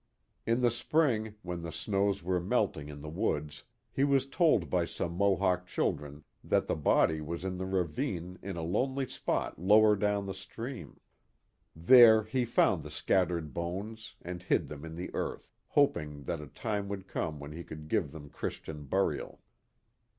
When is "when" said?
1.43-1.61, 17.39-17.51